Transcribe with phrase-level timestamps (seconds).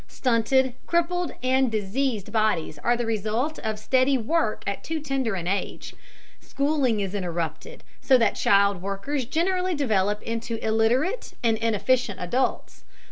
[0.07, 5.45] Stunted, crippled, and diseased bodies are the result of steady work at too tender an
[5.45, 5.93] age.
[6.39, 12.83] Schooling is interrupted, so that child workers generally develop into illiterate and inefficient adults.